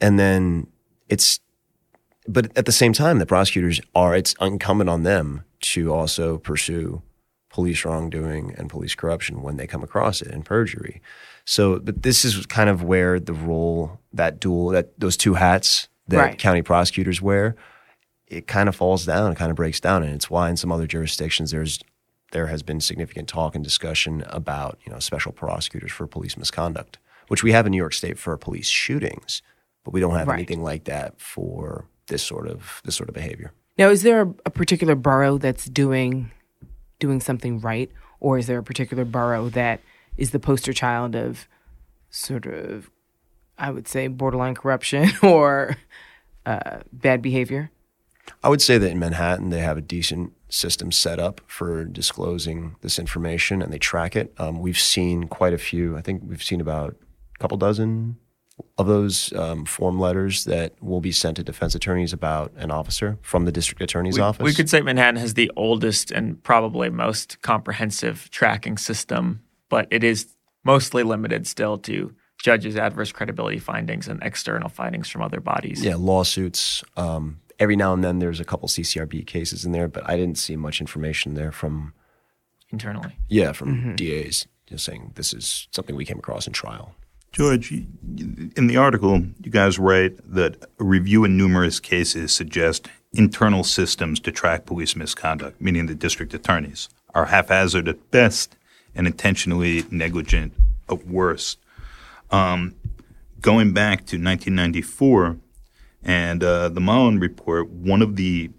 [0.00, 0.66] and then
[1.08, 1.40] it's,
[2.28, 4.14] but at the same time, the prosecutors are.
[4.14, 7.00] It's incumbent on them to also pursue
[7.54, 11.00] police wrongdoing and police corruption when they come across it and perjury.
[11.44, 15.88] So, but this is kind of where the role that dual that those two hats
[16.08, 16.38] that Right.
[16.38, 17.54] county prosecutors wear,
[18.26, 20.72] it kind of falls down, it kind of breaks down, and it's why in some
[20.72, 21.78] other jurisdictions there's
[22.32, 26.98] there has been significant talk and discussion about you know special prosecutors for police misconduct,
[27.28, 29.42] which we have in New York State for police shootings,
[29.84, 30.34] but we don't have Right.
[30.40, 33.52] anything like that for this sort of this sort of behavior.
[33.78, 36.30] Now, is there a, a particular borough that's doing
[37.04, 39.80] doing something right, or is there a particular borough that
[40.16, 41.46] is the poster child of
[42.08, 42.90] sort of,
[43.58, 45.76] I would say, borderline corruption or
[46.46, 47.70] uh, bad behavior?
[48.42, 52.76] I would say that in Manhattan, they have a decent system set up for disclosing
[52.80, 54.32] this information and they track it.
[54.38, 56.96] Um, we've seen quite a few, I think we've seen about
[57.36, 58.16] a couple dozen
[58.78, 63.18] of those um, form letters that will be sent to defense attorneys about an officer
[63.22, 64.44] from the district attorney's We, office.
[64.44, 70.04] we could say Manhattan has the oldest and probably most comprehensive tracking system, but it
[70.04, 70.28] is
[70.64, 75.82] mostly limited still to judges' adverse credibility findings and external findings from other bodies.
[75.84, 76.84] yeah, lawsuits.
[76.96, 80.38] Um, every now and then there's a couple CCRB cases in there, but I didn't
[80.38, 81.92] see much information there from,
[82.70, 83.16] internally.
[83.28, 86.94] yeah, from DAs just saying this is something we came across in trial.
[87.34, 93.64] George, in the article, you guys write that a review in numerous cases suggest internal
[93.64, 98.54] systems to track police misconduct, meaning the district attorneys, are haphazard at best
[98.94, 100.52] and intentionally negligent
[100.88, 101.58] at worst.
[102.30, 102.76] Um,
[103.40, 105.36] going back to 1994
[106.04, 108.52] and uh, the Mollen report, one of the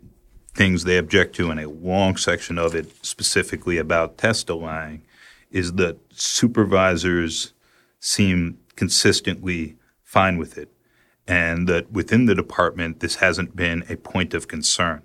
[0.54, 5.02] things they object to in a long section of it, specifically about testifying,
[5.50, 7.54] is that supervisors
[8.02, 10.70] seem consistently fine with it,
[11.28, 15.02] and that within the department, this hasn't been a point of concern.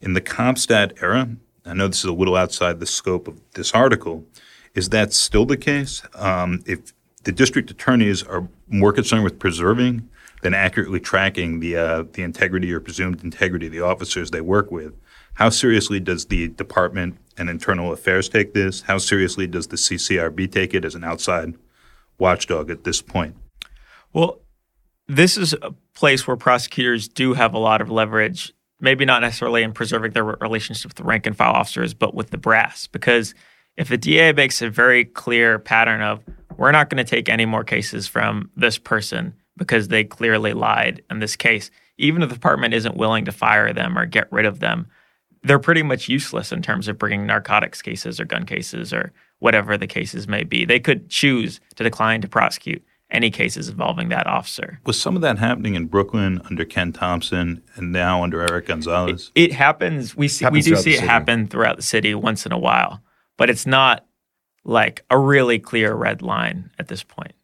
[0.00, 3.72] In the CompStat era, I know this is a little outside the scope of this
[3.72, 4.26] article,
[4.74, 6.02] is that still the case?
[6.14, 10.08] Um, if the district attorneys are more concerned with preserving
[10.42, 14.70] than accurately tracking the uh, the integrity or presumed integrity of the officers they work
[14.70, 14.94] with,
[15.34, 18.82] how seriously does the department and internal affairs take this?
[18.82, 21.54] How seriously does the CCRB take it as an outside
[22.18, 23.36] watchdog at this point?
[24.12, 24.40] Well,
[25.06, 29.62] this is a place where prosecutors do have a lot of leverage, maybe not necessarily
[29.62, 32.86] in preserving their relationship with the rank and file officers, but with the brass.
[32.86, 33.34] Because
[33.76, 36.22] if the DA makes a very clear pattern of,
[36.56, 41.02] we're not going to take any more cases from this person because they clearly lied
[41.10, 44.46] in this case, even if the department isn't willing to fire them or get rid
[44.46, 44.86] of them,
[45.42, 49.12] they're pretty much useless in terms of bringing narcotics cases or gun cases or
[49.44, 50.64] whatever the cases may be.
[50.64, 54.80] They could choose to decline to prosecute any cases involving that officer.
[54.86, 59.30] Was some of that happening in Brooklyn under Ken Thompson and now under Eric Gonzalez?
[59.34, 60.16] It happens.
[60.16, 60.46] We see.
[60.46, 61.06] Happens we do see it city.
[61.06, 63.02] happen throughout the city once in a while,
[63.36, 64.06] but it's not
[64.64, 67.34] like a really clear red line at this point.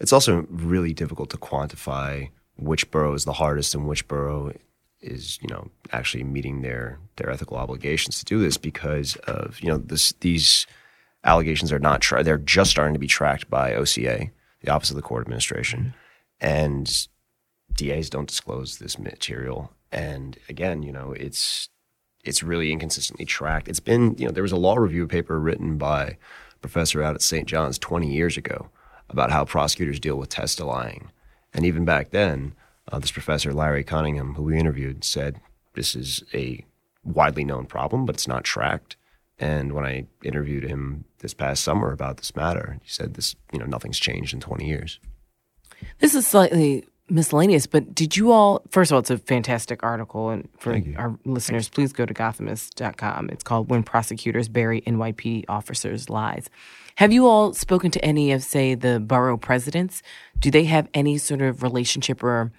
[0.00, 4.52] It's also really difficult to quantify which borough is the hardest and which borough
[5.00, 9.66] is, you know, actually meeting their their ethical obligations to do this because of, you
[9.66, 10.64] know, this these
[11.28, 14.30] allegations are not tra- they're just starting to be tracked by OCA,
[14.62, 15.94] the Office of the Court Administration,
[16.40, 17.06] and
[17.74, 19.70] DAs don't disclose this material.
[19.92, 21.68] And again, you know, it's
[22.24, 23.68] it's really inconsistently tracked.
[23.68, 26.16] It's been, you know, there was a law review paper written by
[26.54, 27.46] a professor out at St.
[27.46, 28.68] John's 20 years ago
[29.08, 31.08] about how prosecutors deal with testilying.
[31.54, 32.54] And even back then,
[32.90, 35.40] uh, this professor, Larry Cunningham, who we interviewed, said
[35.74, 36.64] this is a
[37.04, 38.96] widely known problem, but it's not tracked.
[39.38, 43.58] And when I interviewed him this past summer about this matter, he said this, you
[43.58, 45.00] know, nothing's changed in 20 years.
[45.98, 50.30] This is slightly miscellaneous, but did you all, first of all, it's a fantastic article.
[50.30, 53.30] And for our listeners, please go to gothamist.com.
[53.30, 56.50] It's called When Prosecutors Bury NYPD Officers' Lies.
[56.96, 60.02] Have you all spoken to any of, say, the borough presidents?
[60.38, 62.52] Do they have any sort of relationship or,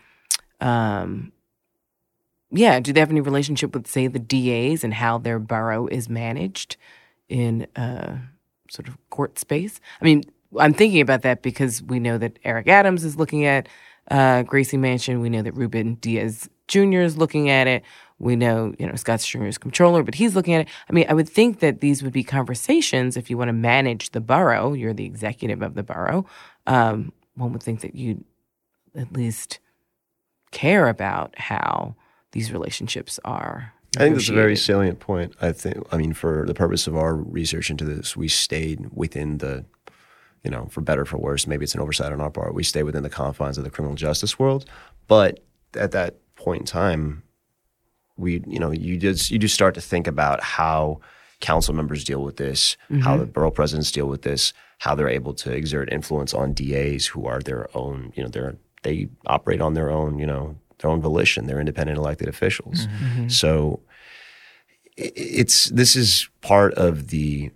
[0.62, 1.32] um,
[2.52, 6.10] yeah, do they have any relationship with, say, the DAs and how their borough is
[6.10, 6.78] managed
[7.28, 8.18] in uh,
[8.70, 9.80] sort of court space?
[10.02, 10.24] I mean,
[10.60, 13.68] I'm thinking about that because we know that Eric Adams is looking at
[14.10, 15.22] uh, Gracie Mansion.
[15.22, 17.02] We know that Ruben Diaz Jr.
[17.02, 17.84] is looking at it.
[18.20, 20.68] We know, you know, Scott Stringer controller, but he's looking at it.
[20.90, 24.12] I mean, I would think that these would be conversations if you want to manage
[24.12, 24.74] the borough.
[24.74, 26.26] You're the executive of the borough.
[26.68, 28.24] Um, one would think that you'd
[28.96, 29.60] at least
[30.52, 31.96] care about how
[32.32, 33.74] these relationships are.
[33.98, 35.36] I think that's a very salient point.
[35.42, 39.40] I think, I mean, for the purpose of our research into this, we stayed within
[39.40, 39.66] the,
[40.44, 42.54] you know, for better or for worse, maybe it's an oversight on our part.
[42.54, 44.66] We stay within the confines of the criminal justice world.
[45.08, 45.40] But
[45.74, 47.24] at that point in time,
[48.16, 51.00] we, you know, you just you just start to think about how
[51.40, 53.20] council members deal with this, how mm-hmm.
[53.20, 57.26] the borough presidents deal with this, how they're able to exert influence on DAs who
[57.26, 61.02] are their own, you know, they're they operate on their own, you know, their own
[61.02, 61.48] volition.
[61.48, 62.88] They're independent elected officials.
[62.88, 63.06] Mm-hmm.
[63.06, 63.28] Mm-hmm.
[63.30, 63.82] So
[64.98, 67.52] it's this is part of the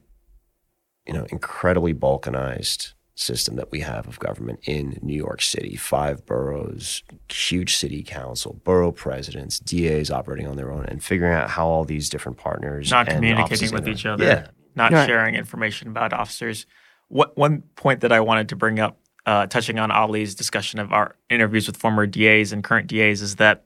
[1.08, 5.76] you know incredibly balkanized system that we have of government in New York City.
[5.76, 11.50] Five boroughs, huge city council, borough presidents, DAs operating on their own, and figuring out
[11.52, 15.06] how all these different partners not and communicating with each other, Yeah, not Right.
[15.08, 16.66] sharing information about officers.
[17.10, 20.92] What one point that I wanted to bring up, uh, touching on Ali's discussion of
[20.92, 23.66] our interviews with former DAs and current DAs, is that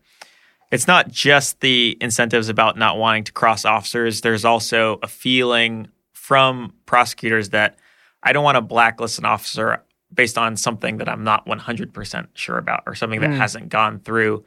[0.71, 4.21] it's not just the incentives about not wanting to cross officers.
[4.21, 7.77] There's also a feeling from prosecutors that
[8.21, 12.57] I don't want to blacklist an officer based on something that I'm not 100% sure
[12.57, 14.45] about or something that hasn't gone through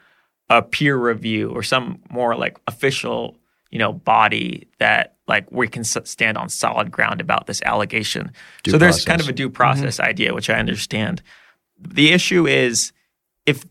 [0.49, 3.37] a peer review or some more like official,
[3.71, 8.33] you know, body that like we can stand on solid ground about this allegation.
[8.65, 9.05] Due so there's process.
[9.05, 10.09] kind of a due process mm-hmm.
[10.09, 11.23] idea, which I understand.
[11.79, 12.93] The issue is
[13.47, 13.65] if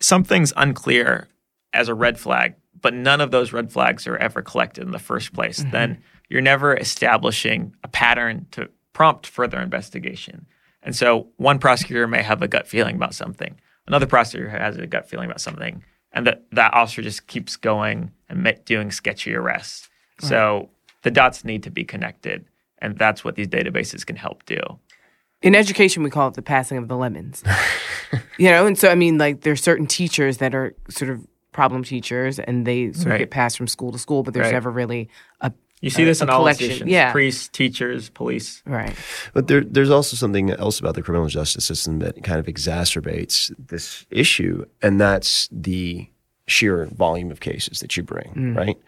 [0.00, 1.28] something's unclear
[1.72, 4.98] as a red flag, but none of those red flags are ever collected in the
[4.98, 5.70] first place, mm-hmm.
[5.70, 10.46] then you're never establishing a pattern to prompt further investigation.
[10.82, 14.86] And so one prosecutor may have a gut feeling about something, another prosecutor has a
[14.86, 15.82] gut feeling about something,
[16.16, 19.88] and that that officer just keeps going and doing sketchy arrests.
[20.18, 20.70] So
[21.02, 22.46] the dots need to be connected,
[22.78, 24.58] and that's what these databases can help do.
[25.42, 27.44] In education, we call it the passing of the lemons.
[28.38, 31.84] you know, and so I mean, like there's certain teachers that are sort of problem
[31.84, 33.12] teachers, and they sort Right.
[33.14, 34.52] of get passed from school to school, but there's Right.
[34.54, 35.08] never really
[35.42, 36.64] a You see a- this in all collection.
[36.64, 38.62] institutions: Yeah, priests, teachers, police.
[38.66, 38.94] right.
[39.34, 43.52] But there, there's also something else about the criminal justice system that kind of exacerbates
[43.58, 46.08] this issue, and that's the
[46.48, 48.78] sheer volume of cases that you bring, right?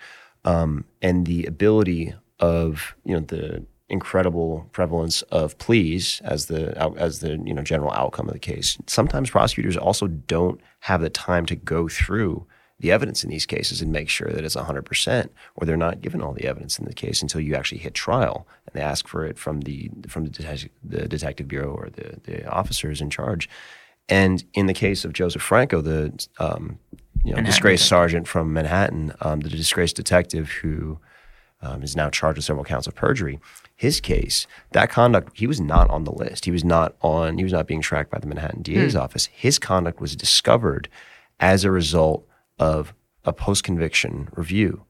[0.45, 7.21] Um, and the ability of you know the incredible prevalence of pleas as the as
[7.21, 8.79] the you know general outcome of the case.
[8.87, 12.47] Sometimes prosecutors also don't have the time to go through
[12.81, 16.21] the evidence in these cases and make sure that it's 100% or they're not given
[16.21, 19.25] all the evidence in the case until you actually hit trial and they ask for
[19.27, 23.49] it from the from the, detec- the detective bureau or the, the officers in charge
[24.09, 26.79] and in the case of joseph franco the um,
[27.25, 30.99] you know, disgraced sergeant from manhattan um, the disgraced detective who
[31.61, 33.41] um, is now charged with several counts of perjury.
[33.75, 36.45] His case, that conduct, he was not on the list.
[36.45, 37.39] He was not on.
[37.39, 39.27] He was not being tracked by the Manhattan DA's office.
[39.27, 40.89] His conduct was discovered
[41.41, 42.28] as a result
[42.59, 42.95] of
[43.25, 44.85] a post-conviction review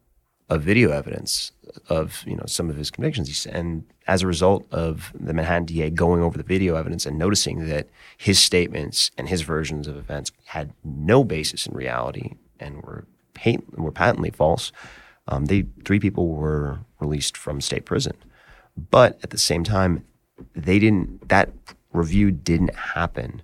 [0.49, 1.53] of video evidence
[1.89, 5.91] of you know some of his convictions, and as a result of the Manhattan DA
[5.91, 10.33] going over the video evidence and noticing that his statements and his versions of events
[10.47, 13.05] had no basis in reality and were
[13.35, 14.73] pat- were patently false,
[15.27, 18.17] um, they three people were released from state prison.
[18.91, 20.05] But at the same time,
[20.55, 21.29] they didn't.
[21.29, 21.51] That
[21.93, 23.43] review didn't happen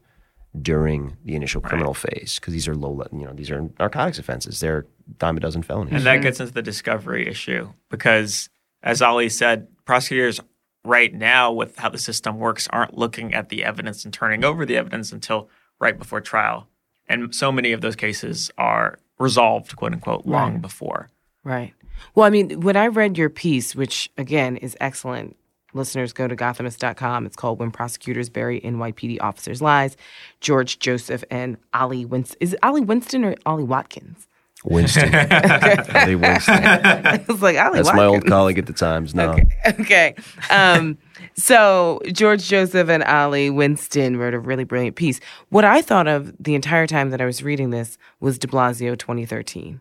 [0.61, 4.61] during the initial criminal phase because these are low, you know, these are narcotics offenses.
[4.61, 4.87] They're
[5.19, 5.95] dime a dozen felonies.
[5.95, 8.49] And that gets into the discovery issue because,
[8.83, 10.41] as Ali said, prosecutors
[10.85, 14.65] right now, with how the system works, aren't looking at the evidence and turning over
[14.65, 15.49] the evidence until
[15.81, 16.69] right before trial.
[17.09, 21.11] And so many of those cases are resolved, quote unquote, long before.
[21.43, 21.75] Right.
[22.15, 25.37] Well, I mean, when I read your piece, which again is excellent,
[25.75, 27.27] listeners go to gothamist.com.
[27.27, 29.97] It's called When Prosecutors Bury NYPD Officers' Lies.
[30.41, 32.37] George Joseph and Ali Winston.
[32.41, 34.27] Is it Ali Winston or Ali Watkins?
[34.65, 35.15] Winston.
[35.95, 36.65] Ali Winston.
[36.65, 37.95] I was like, Ali That's Watkins.
[37.97, 39.15] my old colleague at the Times.
[39.15, 39.37] No,
[39.81, 40.15] okay.
[40.51, 40.97] Um,
[41.37, 45.21] so George Joseph and Ali Winston wrote a really brilliant piece.
[45.51, 48.97] What I thought of the entire time that I was reading this was De Blasio
[48.99, 49.81] 2013.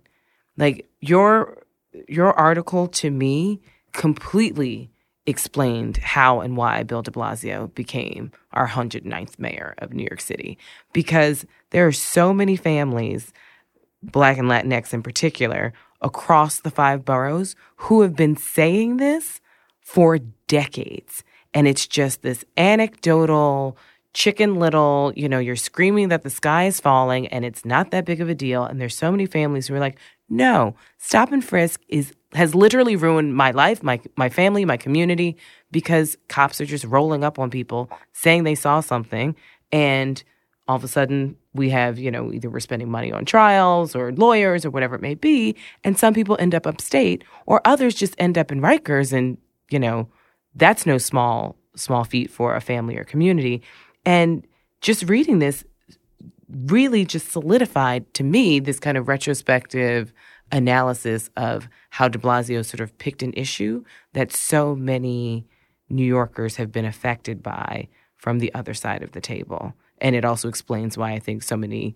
[0.58, 1.64] Like your
[2.10, 3.62] your article to me
[3.94, 4.90] completely
[5.26, 10.58] explained how and why Bill de Blasio became our 109th mayor of New York City
[10.92, 13.32] because there are so many families
[14.04, 19.40] Black and Latinx in particular, across the five boroughs who have been saying this
[19.80, 21.24] for decades.
[21.54, 23.78] And it's just this anecdotal,
[24.14, 28.06] chicken little, you know, you're screaming that the sky is falling and it's not that
[28.06, 28.66] big of a deal.
[28.66, 29.98] And there's so many families who are like,
[30.30, 35.38] no, stop and frisk is has literally ruined my life, my my family, my community,
[35.72, 39.36] because cops are just rolling up on people saying they saw something.
[39.72, 40.24] And
[40.68, 44.12] all of a sudden we have, you know, either we're spending money on trials or
[44.14, 48.16] lawyers or whatever it may be, and some people end up upstate, or others just
[48.18, 49.38] end up in Rikers, and
[49.70, 50.08] you know,
[50.56, 53.62] that's no small small feat for a family or community.
[54.06, 54.46] And
[54.82, 55.64] just reading this
[56.50, 60.14] really just solidified to me this kind of retrospective
[60.54, 63.84] analysis of how de Blasio sort of picked an issue
[64.14, 65.46] that so many
[65.90, 69.74] New Yorkers have been affected by from the other side of the table.
[70.00, 71.96] And it also explains why I think so many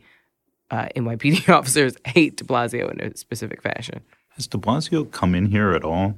[0.71, 4.01] uh, NYPD officers hate de Blasio in a specific fashion.
[4.29, 6.15] Has de Blasio come in here at all?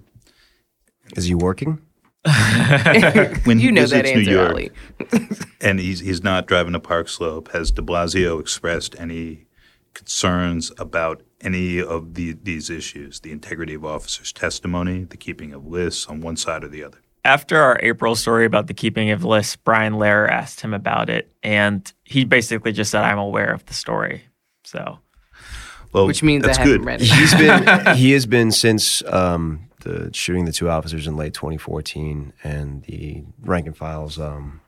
[1.15, 1.81] Is he working?
[3.45, 4.71] When he You know that visits New answer, York, Ali.
[5.61, 7.49] and he's he's not driving to Park Slope.
[7.53, 9.45] Has De Blasio expressed any
[9.93, 15.65] concerns about any of the, these issues, the integrity of officers' testimony, the keeping of
[15.65, 16.99] lists on one side or the other?
[17.25, 21.31] After our April story about the keeping of lists, Brian Lehrer asked him about it,
[21.43, 24.23] and he basically just said, "I'm aware of the story."
[24.63, 24.99] So
[25.91, 26.85] Well, Which means that's I haven't good.
[26.85, 27.07] read it.
[27.11, 32.33] He's been he has been since um, the shooting the two officers in late 2014
[32.43, 34.61] and the rank and files um,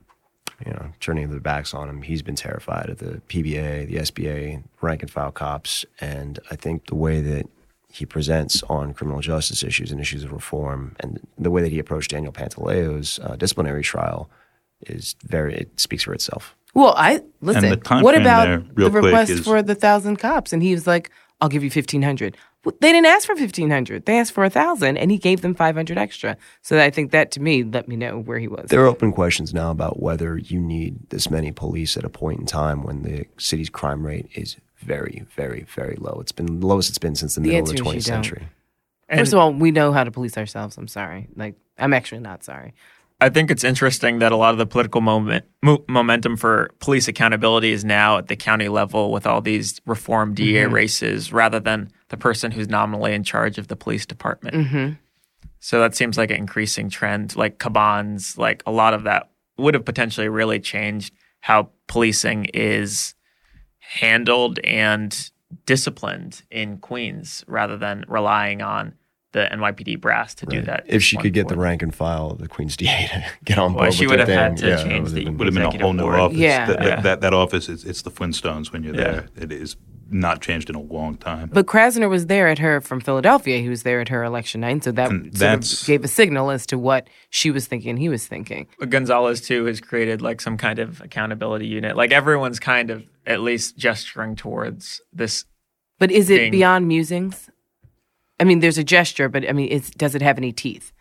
[0.65, 2.01] you know turning their backs on him.
[2.01, 6.87] He's been terrified of the PBA, the SBA, rank and file cops, and I think
[6.87, 7.47] the way that
[7.89, 11.79] he presents on criminal justice issues and issues of reform, and the way that he
[11.79, 14.29] approached Daniel Pantaleo's uh, disciplinary trial
[14.87, 16.55] is very it speaks for itself.
[16.73, 17.81] Well, I listen.
[18.01, 20.53] what about there, the request is- for the thousand cops?
[20.53, 22.37] And he was like, "I'll give you fifteen hundred.
[22.63, 24.05] Well, they didn't ask for fifteen hundred.
[24.05, 26.37] They asked for a thousand, and he gave them five hundred extra.
[26.61, 28.69] So I think that to me let me know where he was.
[28.69, 32.39] There are open questions now about whether you need this many police at a point
[32.39, 36.19] in time when the city's crime rate is very, very, very low.
[36.21, 38.13] It's been the lowest it's been since the, The middle of the answer is you
[38.13, 38.23] 20th don't.
[38.23, 38.47] century.
[39.13, 40.77] First of all, we know how to police ourselves.
[40.77, 41.27] I'm sorry.
[41.35, 42.73] Like I'm actually not sorry.
[43.21, 47.07] I think it's interesting that a lot of the political moment, mo- momentum for police
[47.07, 50.73] accountability is now at the county level with all these reform DA mm-hmm.
[50.73, 54.55] races rather than the person who's nominally in charge of the police department.
[54.55, 54.93] Mm-hmm.
[55.59, 57.35] So that seems like an increasing trend.
[57.35, 63.13] Like Cabán's, like a lot of that would have potentially really changed how policing is
[63.77, 65.29] handled and
[65.67, 68.95] disciplined in Queens rather than relying on
[69.33, 70.83] the NYPD brass to do that.
[70.87, 73.73] If she could get the rank and file of the Queen's DA to get on
[73.73, 75.25] Well, board she with would their have had thing, to yeah, change would the- have
[75.25, 76.19] been- Would have been a whole new board.
[76.19, 76.37] office.
[76.37, 76.65] Yeah.
[76.65, 77.01] That, Yeah.
[77.01, 79.01] that, that office is it's the Flintstones when you're Yeah.
[79.03, 79.27] there.
[79.37, 79.77] It is
[80.13, 81.49] not changed in a long time.
[81.53, 83.59] But Krasner was there at her from Philadelphia.
[83.61, 86.51] He was there at her election night, so that And sort of gave a signal
[86.51, 87.91] as to what she was thinking.
[87.91, 88.67] And he was thinking.
[88.89, 91.95] Gonzalez too has created like some kind of accountability unit.
[91.95, 95.45] Like everyone's kind of at least gesturing towards this.
[95.97, 96.51] But is it Thing.
[96.51, 97.49] beyond musings?
[98.41, 100.91] I mean, there's a gesture, but I mean, does it have any teeth?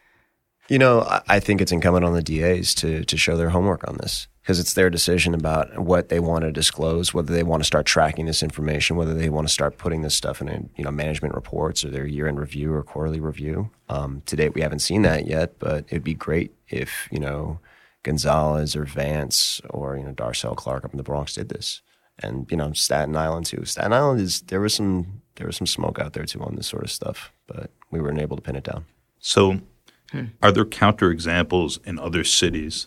[0.68, 3.96] You know, I, think it's incumbent on the DAs to to show their homework on
[3.96, 7.66] this because it's their decision about what they want to disclose, whether they want to
[7.66, 10.84] start tracking this information, whether they want to start putting this stuff in, a, you
[10.84, 13.70] know, management reports or their year-end review or quarterly review.
[13.88, 17.58] Um, to date, we haven't seen that yet, but it'd be great if you know
[18.02, 21.80] Gonzalez or Vance or you know Darcel Clark up in the Bronx did this,
[22.22, 23.64] and you know Staten Island too.
[23.64, 26.66] Staten Island is there was some there was some smoke out there too on this
[26.66, 28.86] sort of stuff, but we weren't able to pin it down.
[29.18, 29.60] So,
[30.42, 32.86] are there counterexamples in other cities?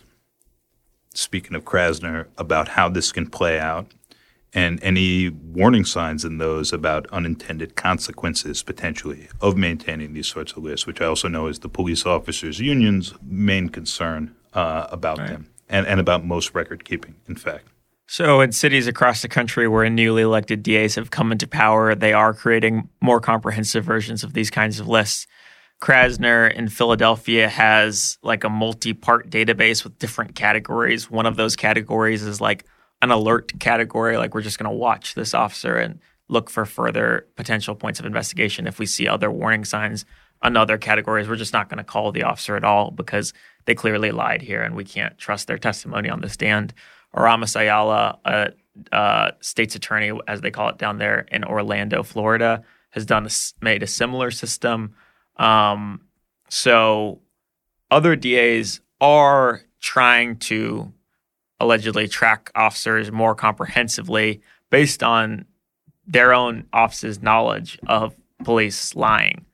[1.14, 3.92] Speaking of Krasner, about how this can play out,
[4.54, 10.60] and any warning signs in those about unintended consequences potentially of maintaining these sorts of
[10.60, 15.50] lists, which I also know is the police officers' union's main concern uh, about them,
[15.70, 17.68] and, and about most record keeping, in fact.
[18.08, 22.14] So in cities across the country where newly elected DAs have come into power, they
[22.14, 25.26] are creating more comprehensive versions of these kinds of lists.
[25.82, 31.10] Krasner in Philadelphia has like a multi-part database with different categories.
[31.10, 32.66] One of those categories is like
[33.02, 36.00] an alert category, like we're just going to watch this officer and
[36.30, 40.06] look for further potential points of investigation if we see other warning signs.
[40.42, 43.34] Another category is we're just not going to call the officer at all because
[43.66, 46.74] they clearly lied here and we can't trust their testimony on the stand.
[47.16, 48.52] Aramis Ayala, a,
[48.92, 53.30] a state's attorney, as they call it down there in Orlando, Florida, has done a
[53.64, 54.96] made a similar system.
[55.38, 56.02] Um,
[56.50, 57.22] so
[57.92, 60.92] other DAs are trying to
[61.60, 65.46] allegedly track officers more comprehensively based on
[66.06, 69.46] their own office's knowledge of police lying.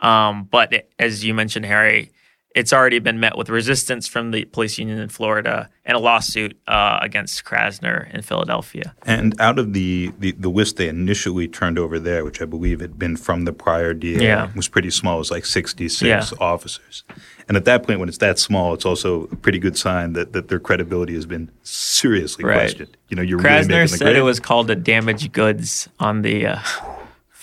[0.00, 2.10] Um, but it- as you mentioned, Harry,
[2.54, 6.58] it's already been met with resistance from the police union in Florida and a lawsuit
[6.66, 8.94] uh, against Krasner in Philadelphia.
[9.04, 12.80] And out of the, the, the list they initially turned over there, which I believe
[12.80, 14.50] had been from the prior DA, Yeah.
[14.56, 15.16] was pretty small.
[15.16, 16.24] It was like 66 Yeah.
[16.40, 17.04] officers.
[17.48, 20.32] And at that point, when it's that small, it's also a pretty good sign that,
[20.32, 22.54] that their credibility has been seriously Right.
[22.54, 22.96] questioned.
[23.08, 24.16] You know, you're Krasner the said grade.
[24.16, 26.58] it was called a damaged goods on the uh,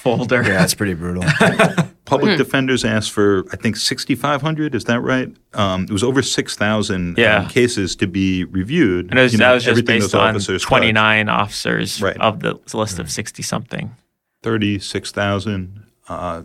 [0.05, 0.43] folder.
[0.43, 1.23] Yeah, that's pretty brutal.
[2.05, 2.37] Public Hmm.
[2.37, 4.75] defenders asked for, I think, 6,500.
[4.75, 5.35] Is that right?
[5.55, 7.39] Um, it was over 6,000 Yeah.
[7.39, 9.09] um, cases to be reviewed.
[9.09, 10.67] And it was, You know, that was just based on officers touched.
[10.69, 12.15] 29 officers Right.
[12.21, 13.95] of the list of 60 something.
[14.43, 15.83] 36,000.
[16.07, 16.43] Uh,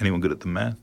[0.00, 0.76] anyone good at the math?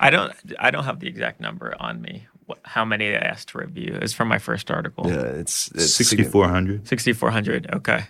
[0.00, 0.32] I don't.
[0.58, 2.26] I don't have the exact number on me.
[2.46, 3.96] What, how many they asked to review?
[4.02, 5.08] It's from my first article.
[5.08, 6.86] Yeah, it's, it's 6,400.
[6.88, 7.68] Sixty four hundred.
[7.72, 8.04] Okay.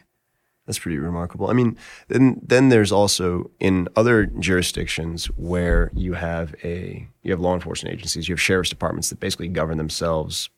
[0.66, 1.50] That's pretty remarkable.
[1.50, 1.76] I mean,
[2.08, 7.94] then then there's also in other jurisdictions where you have a you have law enforcement
[7.94, 10.50] agencies, you have sheriff's departments that basically govern themselves.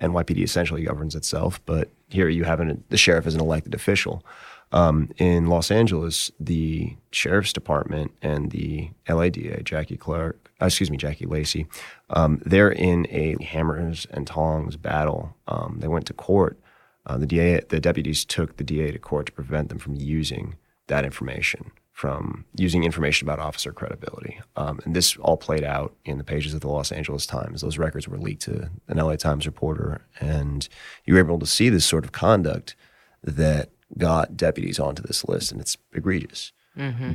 [0.00, 4.24] NYPD essentially governs itself, but here you have an, the sheriff as an elected official.
[4.72, 10.96] Um, in Los Angeles, the sheriff's department and the LADA, Jackie Clark, uh, excuse me,
[10.96, 11.66] Jackie Lacey,
[12.10, 15.34] um, they're in a hammers and tongs battle.
[15.48, 16.58] Um, they went to court.
[17.06, 20.56] Uh, the DA, the deputies took the DA to court to prevent them from using
[20.88, 24.40] that information, from using information about officer credibility.
[24.56, 27.62] Um, and this all played out in the pages of the Los Angeles Times.
[27.62, 30.68] Those records were leaked to an LA Times reporter, and
[31.04, 32.76] you were able to see this sort of conduct
[33.22, 36.52] that got deputies onto this list, and it's egregious.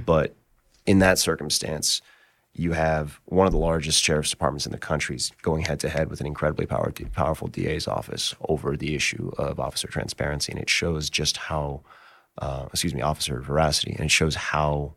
[0.06, 0.36] But
[0.86, 2.02] in that circumstance,
[2.58, 6.10] you have one of the largest sheriff's departments in the country going head to head
[6.10, 10.70] with an incredibly power, powerful DA's office over the issue of officer transparency, and it
[10.70, 11.82] shows just how,
[12.38, 14.94] uh, excuse me, officer veracity, and it shows how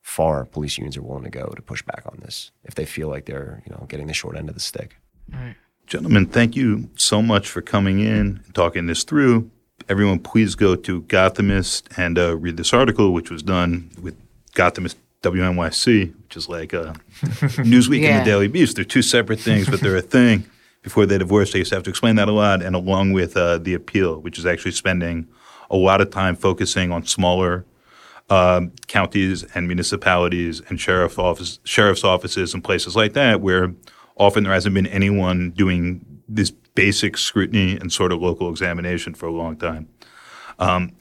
[0.00, 3.08] far police unions are willing to go to push back on this if they feel
[3.08, 4.96] like they're you know getting the short end of the stick.
[5.86, 9.50] Gentlemen, thank you so much for coming in and talking this through.
[9.88, 14.16] Everyone, please go to Gothamist and uh, read this article, which was done with
[14.52, 16.92] Gothamist WNYC, which is like uh,
[17.22, 18.18] Newsweek Yeah.
[18.18, 18.76] and the Daily Beast.
[18.76, 20.44] They're two separate things, but they're a thing.
[20.82, 22.60] Before they divorced, they used to have to explain that a lot.
[22.60, 25.28] And along with uh, The Appeal, which is actually spending
[25.70, 27.64] a lot of time focusing on smaller
[28.30, 33.72] um, counties and municipalities and sheriff office, sheriff's offices and places like that, where
[34.16, 39.26] often there hasn't been anyone doing this basic scrutiny and sort of local examination for
[39.26, 39.86] a long time.
[40.58, 40.92] Um,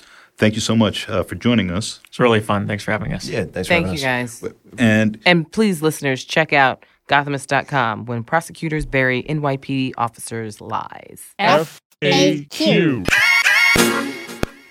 [0.42, 2.02] thank you so much uh, for joining us.
[2.08, 2.68] It's really fun.
[2.68, 3.30] Thanks for having us.
[3.30, 4.40] Yeah, thanks Thank for you, having us.
[4.40, 4.80] Thank you, guys.
[4.80, 11.36] And And please, listeners, check out Gothamist.com when prosecutors bury NYPD officers' lies.
[11.40, 13.06] FAQ.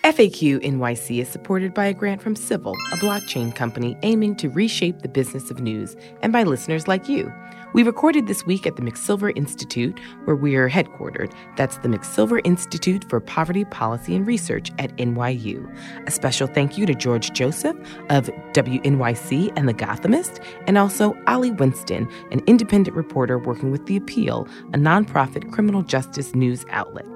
[0.03, 5.03] FAQ NYC is supported by a grant from Civil, a blockchain company aiming to reshape
[5.03, 7.33] the business of news, and by listeners like you.
[7.73, 11.33] We recorded this week at the McSilver Institute, where we are headquartered.
[11.57, 15.73] That's the McSilver Institute for Poverty Policy and Research at NYU.
[16.05, 17.77] A special thank you to George Joseph
[18.09, 23.97] of WNYC and The Gothamist, and also Ali Winston, an independent reporter working with The
[23.97, 27.07] Appeal, a nonprofit criminal justice news outlet.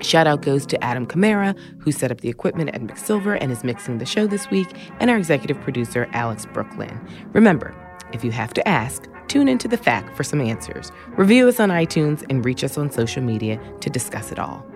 [0.00, 3.62] Shout out goes to Adam Camara, who set up the equipment at McSilver and is
[3.62, 4.66] mixing the show this week,
[4.98, 7.00] and our executive producer, Alex Brooklyn.
[7.32, 7.76] Remember,
[8.12, 10.90] if you have to ask, tune into the fact for some answers.
[11.10, 14.66] Review us on iTunes and reach us on social media to discuss it all.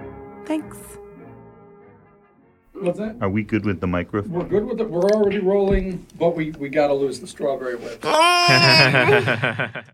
[0.47, 0.79] Thanks.
[2.73, 3.17] What's that?
[3.21, 4.33] are we good with the microphone?
[4.33, 4.91] We're good with it.
[4.91, 8.05] We're already rolling, but we, we got to lose the strawberry whip.